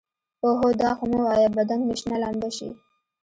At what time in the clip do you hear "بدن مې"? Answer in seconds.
1.57-1.95